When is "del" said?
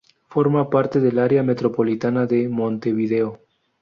0.99-1.19